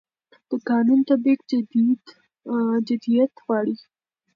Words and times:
د 0.49 0.51
قانون 0.67 0.99
تطبیق 1.09 1.39
جديت 2.95 3.33
غواړي 3.43 3.75